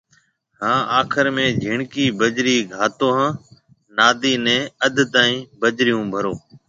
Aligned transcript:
هان 0.61 0.79
آخر 0.99 1.25
۾ 1.35 1.43
جھيَََڻڪِي 1.61 2.05
بجرِي 2.19 2.57
گھاتو 2.75 3.07
هان 3.17 3.31
نادي 3.97 4.33
نيَ 4.45 4.57
اڌ 4.85 4.95
تائين 5.13 5.39
بجرِي 5.61 5.93
هو 5.97 6.03
ڀرو 6.13 6.33